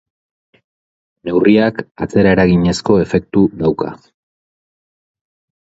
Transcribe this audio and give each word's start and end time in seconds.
Neurriak 1.29 1.83
atzeraeraginezko 2.07 2.97
efektu 3.05 3.45
dauka. 3.63 3.93